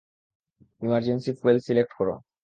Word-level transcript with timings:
Emergency 0.81 1.31
fuel 1.39 1.57
select 1.65 1.91
করো! 1.97 2.15